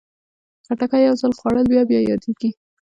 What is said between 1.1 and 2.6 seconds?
ځل خوړل بیا بیا یادېږي.